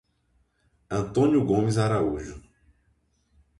Antônio 0.89 1.45
Gomes 1.45 1.77
Araújo 1.77 2.41